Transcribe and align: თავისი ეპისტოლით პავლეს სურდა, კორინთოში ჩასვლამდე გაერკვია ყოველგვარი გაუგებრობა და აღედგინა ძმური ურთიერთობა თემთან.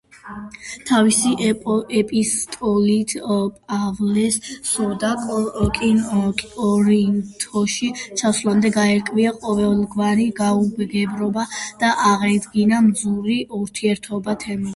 თავისი 0.89 1.31
ეპისტოლით 1.99 3.13
პავლეს 3.73 4.37
სურდა, 4.69 5.11
კორინთოში 6.45 7.91
ჩასვლამდე 8.23 8.73
გაერკვია 8.81 9.35
ყოველგვარი 9.47 10.27
გაუგებრობა 10.43 11.47
და 11.85 11.93
აღედგინა 12.13 12.85
ძმური 13.03 13.41
ურთიერთობა 13.65 14.39
თემთან. 14.47 14.69